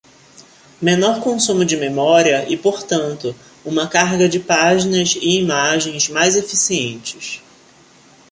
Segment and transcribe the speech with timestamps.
[0.81, 7.39] Menor consumo de memória e, portanto, uma carga de páginas e imagens mais eficientes.